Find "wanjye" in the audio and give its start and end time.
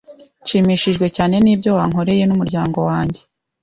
2.89-3.21